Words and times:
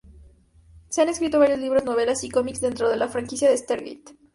Se 0.89 1.03
han 1.03 1.09
escrito 1.09 1.37
varios 1.37 1.59
libros, 1.59 1.83
novelas 1.85 2.23
y 2.23 2.29
cómics, 2.29 2.59
dentro 2.59 2.89
de 2.89 2.97
la 2.97 3.07
franquicia 3.07 3.51
de 3.51 3.57
Stargate. 3.59 4.15